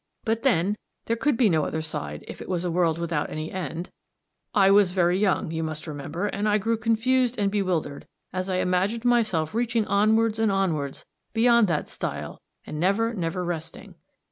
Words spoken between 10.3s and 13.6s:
and onwards beyond that stile and never, never